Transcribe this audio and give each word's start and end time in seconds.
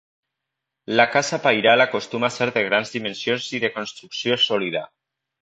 La 0.99 1.03
casa 1.15 1.37
pairal 1.43 1.83
acostuma 1.85 2.31
a 2.31 2.35
ser 2.39 2.47
de 2.57 2.65
grans 2.69 2.95
dimensions 2.97 3.47
i 3.59 3.61
de 3.67 3.73
construcció 3.79 4.41
sòlida. 4.49 4.85